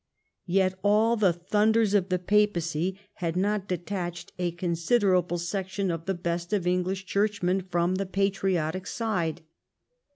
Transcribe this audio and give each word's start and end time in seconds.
Yet 0.47 0.73
all 0.83 1.15
the 1.15 1.31
thunders 1.31 1.93
of 1.93 2.09
the 2.09 2.17
papacy 2.17 2.99
had 3.17 3.35
not 3.35 3.67
detached 3.67 4.33
a 4.39 4.49
considerable 4.49 5.37
section 5.37 5.91
of 5.91 6.05
the 6.07 6.15
best 6.15 6.53
of 6.53 6.65
English 6.65 7.05
Churchmen 7.05 7.61
from 7.69 7.97
the 7.97 8.07
patriotic 8.07 8.87
side. 8.87 9.41